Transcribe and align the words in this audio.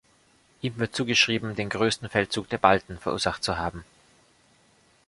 Ihm 0.63 0.79
wird 0.79 0.95
zugeschrieben, 0.95 1.53
den 1.55 1.69
größten 1.69 2.09
Feldzug 2.09 2.49
der 2.49 2.57
Balten 2.57 2.97
versucht 2.97 3.43
zu 3.43 3.59
haben. 3.59 3.83